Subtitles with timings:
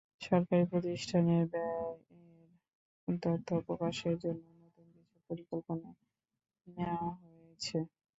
[0.21, 5.89] সরকারি প্রতিষ্ঠানের ব্যয়ের তথ্য প্রকাশের জন্য নতুন কিছু পরিকল্পনা
[6.67, 7.77] নেওয়া হয়েছে।